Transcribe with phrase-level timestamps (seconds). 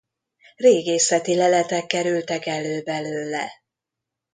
[0.55, 3.51] Régészeti leletek kerültek elő belőle.